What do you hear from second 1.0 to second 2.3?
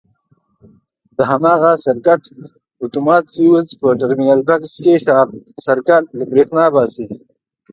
د هماغه سرکټ